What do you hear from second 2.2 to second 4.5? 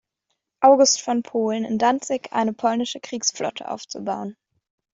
eine polnische Kriegsflotte aufzubauen.